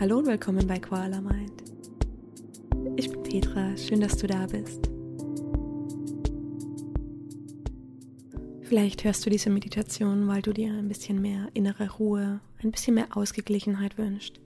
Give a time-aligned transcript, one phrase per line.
[0.00, 1.64] Hallo und willkommen bei Koala Mind.
[2.96, 4.88] Ich bin Petra, schön, dass du da bist.
[8.62, 12.94] Vielleicht hörst du diese Meditation, weil du dir ein bisschen mehr innere Ruhe, ein bisschen
[12.94, 14.40] mehr Ausgeglichenheit wünschst.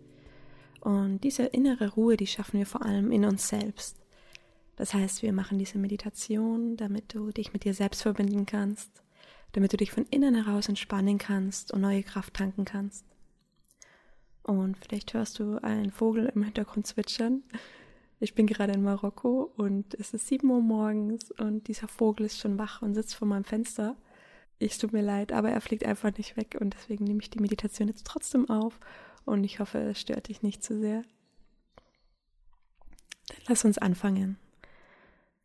[0.80, 3.98] Und diese innere Ruhe, die schaffen wir vor allem in uns selbst.
[4.76, 9.02] Das heißt, wir machen diese Meditation, damit du dich mit dir selbst verbinden kannst,
[9.52, 13.04] damit du dich von innen heraus entspannen kannst und neue Kraft tanken kannst.
[14.42, 17.42] Und vielleicht hörst du einen Vogel im Hintergrund zwitschern.
[18.18, 22.38] Ich bin gerade in Marokko und es ist sieben Uhr morgens und dieser Vogel ist
[22.38, 23.96] schon wach und sitzt vor meinem Fenster.
[24.58, 27.40] Ich tut mir leid, aber er fliegt einfach nicht weg und deswegen nehme ich die
[27.40, 28.78] Meditation jetzt trotzdem auf
[29.24, 31.02] und ich hoffe, es stört dich nicht zu sehr.
[33.26, 34.38] Dann lass uns anfangen.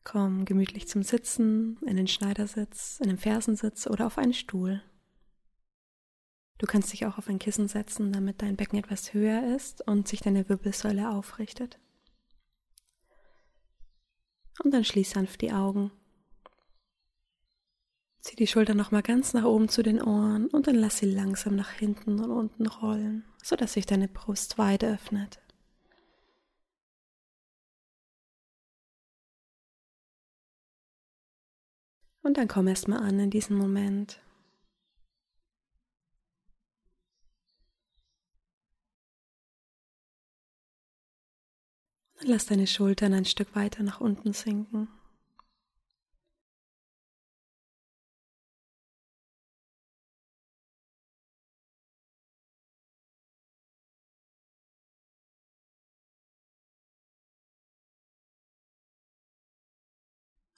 [0.03, 4.83] Komm gemütlich zum Sitzen, in den Schneidersitz, in den Fersensitz oder auf einen Stuhl.
[6.57, 10.07] Du kannst dich auch auf ein Kissen setzen, damit dein Becken etwas höher ist und
[10.07, 11.79] sich deine Wirbelsäule aufrichtet.
[14.63, 15.91] Und dann schließ sanft die Augen.
[18.21, 21.55] Zieh die Schultern nochmal ganz nach oben zu den Ohren und dann lass sie langsam
[21.55, 25.39] nach hinten und unten rollen, sodass sich deine Brust weit öffnet.
[32.23, 34.19] Und dann komm erstmal an in diesem Moment.
[42.19, 44.87] Dann lass deine Schultern ein Stück weiter nach unten sinken.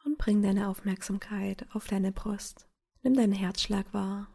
[0.06, 2.68] Und bring deine Aufmerksamkeit auf deine Brust.
[3.04, 4.28] Nimm deinen Herzschlag wahr.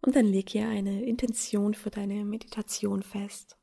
[0.00, 3.58] Und dann leg hier eine Intention für deine Meditation fest.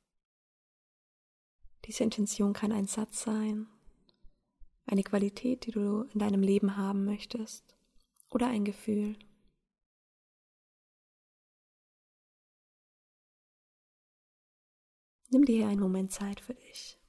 [1.86, 3.68] Diese Intention kann ein Satz sein,
[4.86, 7.76] eine Qualität, die du in deinem Leben haben möchtest,
[8.30, 9.18] oder ein Gefühl.
[15.30, 17.00] Nimm dir einen Moment Zeit für dich.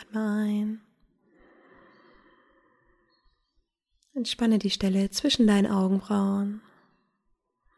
[0.00, 0.80] Atme ein.
[4.14, 6.60] Entspanne die Stelle zwischen deinen Augenbrauen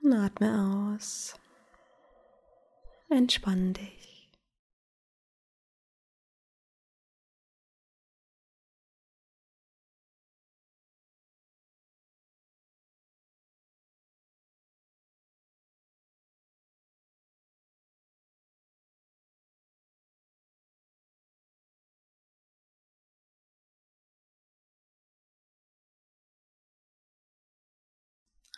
[0.02, 1.38] und atme aus.
[3.08, 4.09] Entspann dich.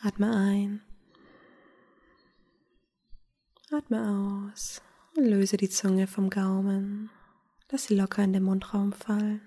[0.05, 0.83] Atme ein.
[3.71, 4.83] Atme aus
[5.17, 7.09] und löse die Zunge vom Gaumen.
[7.71, 9.43] Lass sie locker in den Mundraum fallen.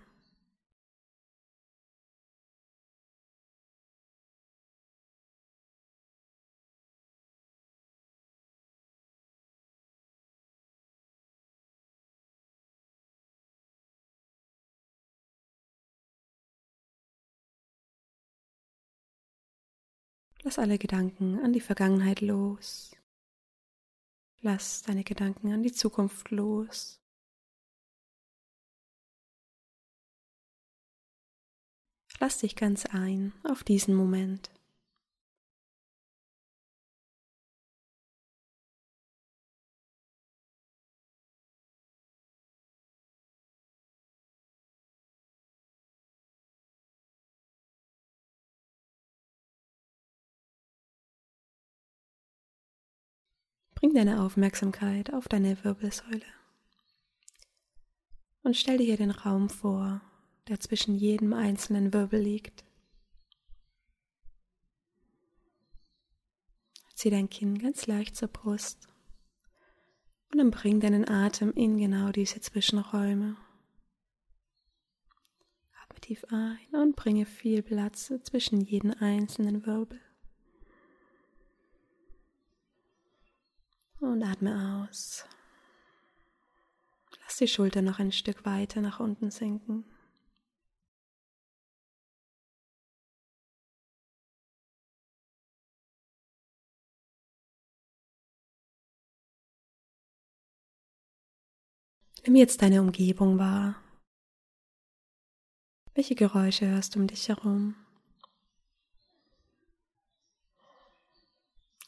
[20.45, 22.95] Lass alle Gedanken an die Vergangenheit los.
[24.41, 27.01] Lass deine Gedanken an die Zukunft los.
[32.19, 34.51] Lass dich ganz ein auf diesen Moment.
[53.75, 56.25] Bring deine Aufmerksamkeit auf deine Wirbelsäule.
[58.43, 60.01] Und stell dir hier den Raum vor,
[60.47, 62.63] der zwischen jedem einzelnen Wirbel liegt.
[66.95, 68.87] Zieh dein Kinn ganz leicht zur Brust
[70.31, 73.37] und dann bring deinen Atem in genau diese Zwischenräume.
[75.81, 80.04] Atme tief ein und bringe viel Platz zwischen jeden einzelnen Wirbel.
[84.15, 85.25] Und atme aus.
[87.21, 89.83] Lass die Schulter noch ein Stück weiter nach unten sinken.
[102.25, 103.75] Nimm jetzt deine Umgebung wahr.
[105.93, 107.75] Welche Geräusche hörst du um dich herum?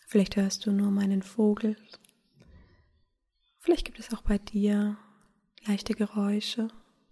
[0.07, 1.77] Vielleicht hörst du nur meinen Vogel.
[3.67, 4.95] Vielleicht gibt es auch bei dir
[5.65, 6.69] leichte Geräusche,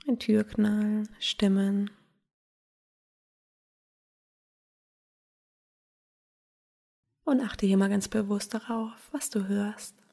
[0.08, 1.92] ein Türknallen, Stimmen.
[7.26, 10.05] Und achte hier mal ganz bewusst darauf, was du hörst.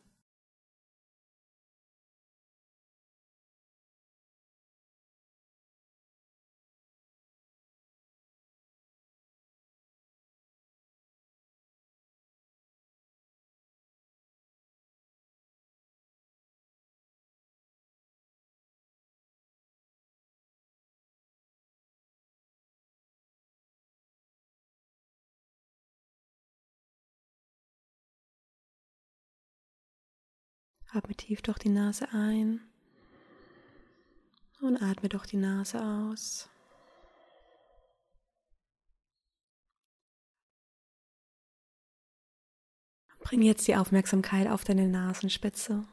[30.95, 32.61] Atme tief durch die Nase ein
[34.61, 36.51] und atme durch die Nase aus.
[43.21, 45.87] Bring jetzt die Aufmerksamkeit auf deine Nasenspitze.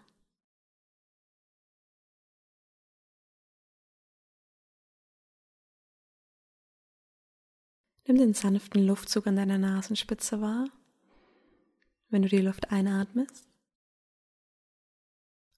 [8.06, 10.68] Nimm den sanften Luftzug an deiner Nasenspitze wahr,
[12.10, 13.49] wenn du die Luft einatmest.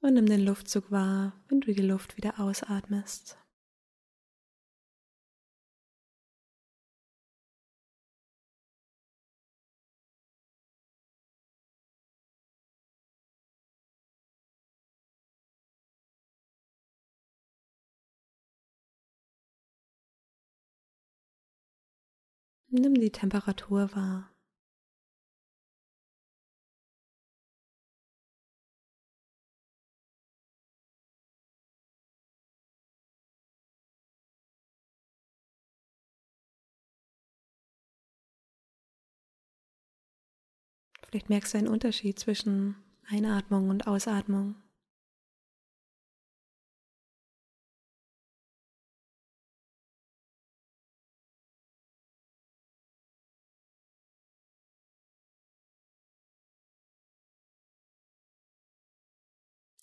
[0.04, 3.38] Und nimm den Luftzug wahr, wenn du die Luft wieder ausatmest.
[22.74, 24.32] Nimm die Temperatur wahr.
[41.12, 44.56] Vielleicht merkst du einen Unterschied zwischen Einatmung und Ausatmung.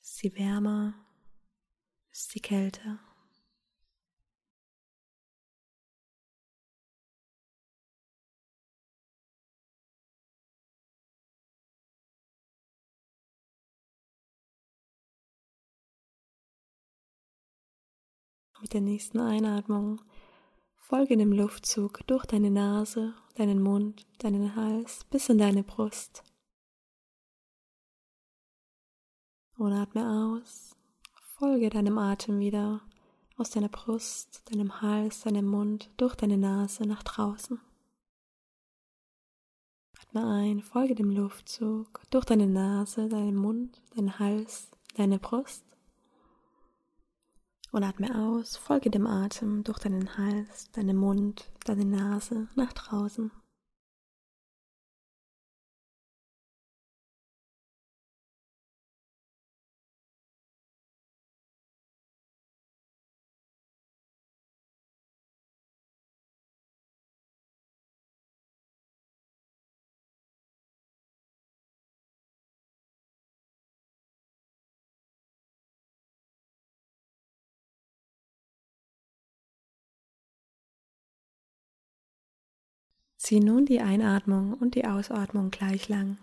[0.00, 0.94] Ist sie wärmer?
[2.10, 2.98] Ist sie kälter?
[18.68, 19.98] Mit der nächsten Einatmung
[20.74, 26.22] folge dem Luftzug durch deine Nase, deinen Mund, deinen Hals bis in deine Brust.
[29.56, 30.76] Und atme aus.
[31.38, 32.82] Folge deinem Atem wieder
[33.38, 37.58] aus deiner Brust, deinem Hals, deinem Mund, durch deine Nase nach draußen.
[39.98, 45.67] Atme ein, folge dem Luftzug durch deine Nase, deinen Mund, deinen Hals, deine Brust.
[47.70, 53.30] Und atme aus, folge dem Atem durch deinen Hals, deinen Mund, deine Nase nach draußen.
[83.18, 86.18] Zieh nun die Einatmung und die Ausatmung gleich lang.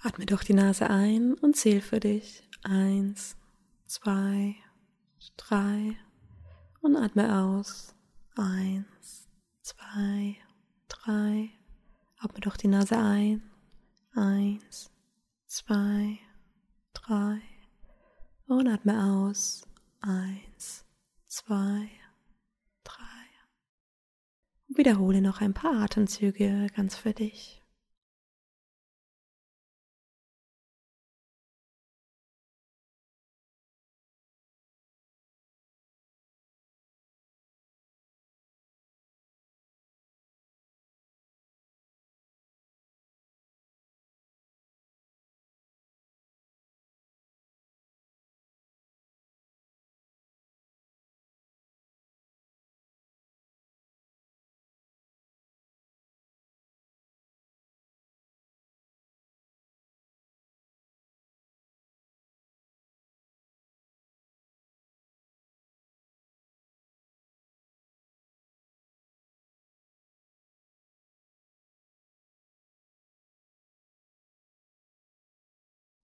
[0.00, 2.42] Atme durch die Nase ein und zähl für dich.
[2.64, 3.36] Eins,
[3.86, 4.56] zwei,
[5.36, 5.96] drei
[6.80, 7.94] und atme aus.
[8.34, 9.28] Eins,
[9.60, 10.36] zwei,
[10.88, 11.50] drei.
[12.18, 13.48] Atme durch die Nase ein.
[14.14, 14.90] Eins,
[15.46, 16.18] zwei,
[16.92, 17.40] drei
[18.46, 19.68] Und atme aus.
[20.00, 20.84] Eins,
[21.28, 22.01] zwei, drei.
[24.76, 27.61] Wiederhole noch ein paar Atemzüge ganz für dich.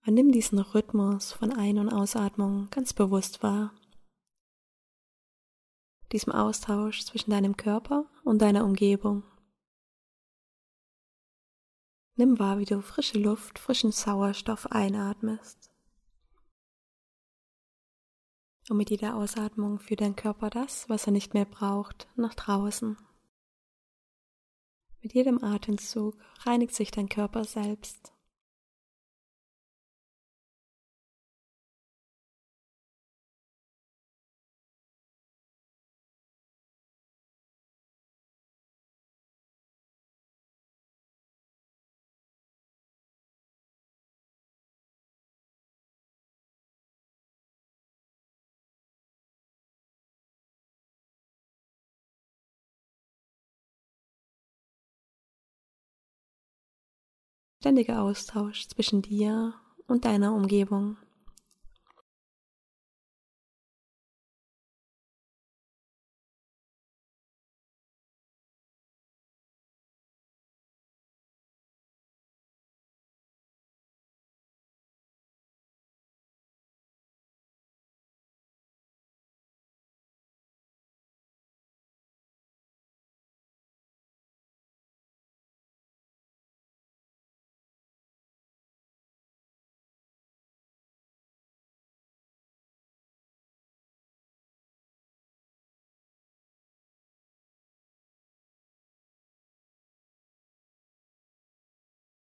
[0.09, 3.75] Und nimm diesen Rhythmus von Ein- und Ausatmung ganz bewusst wahr.
[6.13, 9.23] Diesem Austausch zwischen deinem Körper und deiner Umgebung.
[12.15, 15.71] Nimm wahr, wie du frische Luft, frischen Sauerstoff einatmest.
[18.71, 22.97] Und mit jeder Ausatmung führt dein Körper das, was er nicht mehr braucht, nach draußen.
[25.03, 28.15] Mit jedem Atemzug reinigt sich dein Körper selbst.
[57.61, 59.55] Ständiger Austausch zwischen dir
[59.89, 60.97] und deiner Umgebung.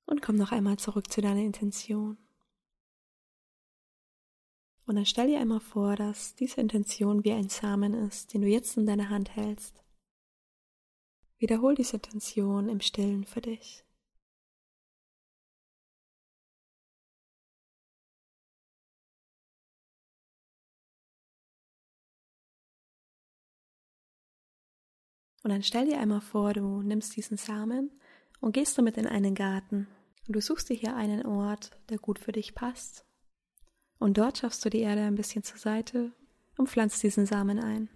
[0.08, 2.18] Und komm noch einmal zurück zu deiner Intention.
[4.88, 8.48] Und dann stell dir einmal vor, dass diese Intention wie ein Samen ist, den du
[8.48, 9.84] jetzt in deiner Hand hältst.
[11.40, 13.84] Wiederhol diese Intention im Stillen für dich.
[25.44, 27.92] Und dann stell dir einmal vor, du nimmst diesen Samen
[28.40, 29.88] und gehst damit in einen Garten.
[30.28, 33.06] Und du suchst dir hier einen Ort, der gut für dich passt.
[33.98, 36.12] Und dort schaffst du die Erde ein bisschen zur Seite
[36.58, 37.90] und pflanzt diesen Samen ein.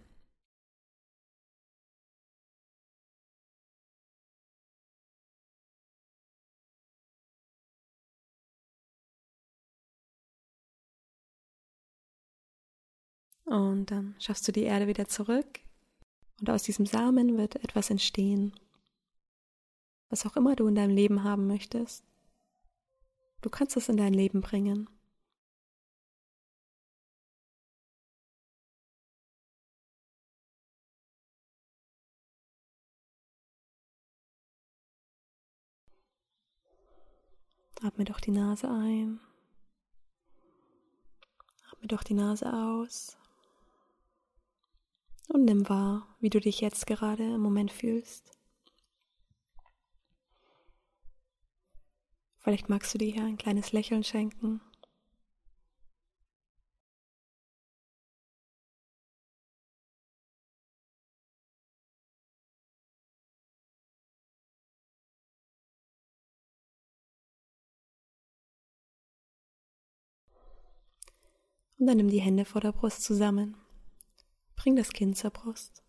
[13.46, 15.60] Und dann schaffst du die Erde wieder zurück
[16.40, 18.54] und aus diesem Samen wird etwas entstehen.
[20.10, 22.11] Was auch immer du in deinem Leben haben möchtest.
[23.41, 24.88] Du kannst es in dein Leben bringen.
[37.83, 39.19] Atme doch die Nase ein.
[41.71, 43.17] Atme doch die Nase aus.
[45.29, 48.40] Und nimm wahr, wie du dich jetzt gerade im Moment fühlst.
[52.41, 54.62] Vielleicht magst du dir hier ein kleines Lächeln schenken.
[71.77, 73.55] Und dann nimm die Hände vor der Brust zusammen.
[74.55, 75.83] Bring das Kind zur Brust.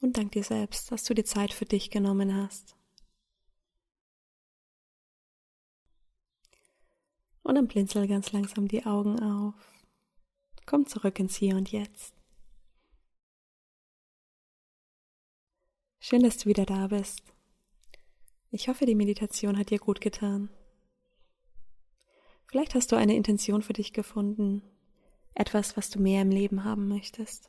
[0.00, 2.77] Und dank dir selbst, dass du dir Zeit für dich genommen hast.
[7.48, 9.54] Und dann blinzel ganz langsam die Augen auf.
[10.66, 12.12] Komm zurück ins Hier und Jetzt.
[15.98, 17.22] Schön, dass du wieder da bist.
[18.50, 20.50] Ich hoffe, die Meditation hat dir gut getan.
[22.48, 24.60] Vielleicht hast du eine Intention für dich gefunden,
[25.32, 27.48] etwas, was du mehr im Leben haben möchtest.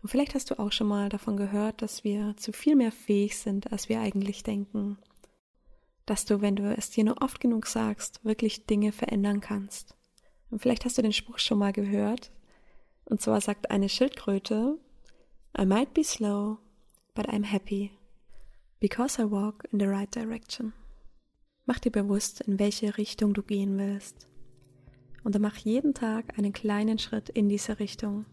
[0.00, 3.36] Und vielleicht hast du auch schon mal davon gehört, dass wir zu viel mehr fähig
[3.36, 4.96] sind, als wir eigentlich denken.
[6.06, 9.96] Dass du, wenn du es dir nur oft genug sagst, wirklich Dinge verändern kannst.
[10.50, 12.30] Und vielleicht hast du den Spruch schon mal gehört.
[13.04, 14.78] Und zwar sagt eine Schildkröte,
[15.58, 16.58] I might be slow,
[17.14, 17.90] but I'm happy,
[18.80, 20.72] because I walk in the right direction.
[21.64, 24.28] Mach dir bewusst, in welche Richtung du gehen willst.
[25.24, 28.26] Und dann mach jeden Tag einen kleinen Schritt in diese Richtung.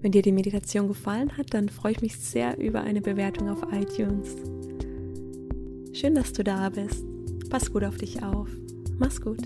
[0.00, 3.62] Wenn dir die Meditation gefallen hat, dann freue ich mich sehr über eine Bewertung auf
[3.72, 4.36] iTunes.
[5.98, 7.06] Schön, dass du da bist.
[7.48, 8.50] Pass gut auf dich auf.
[8.98, 9.40] Mach's gut.